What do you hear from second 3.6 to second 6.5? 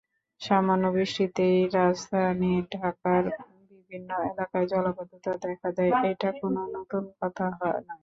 বিভিন্ন এলাকায় জলাবদ্ধতা দেখা দেয়—এটা